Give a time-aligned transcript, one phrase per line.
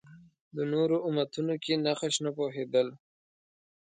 [0.55, 2.87] د نورو امتونو کې نقش نه پوهېدل